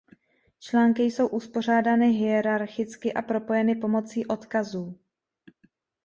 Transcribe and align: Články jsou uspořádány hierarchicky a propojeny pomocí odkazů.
Články 0.59 1.03
jsou 1.03 1.27
uspořádány 1.27 2.07
hierarchicky 2.11 3.13
a 3.13 3.21
propojeny 3.21 3.75
pomocí 3.75 4.25
odkazů. 4.27 4.99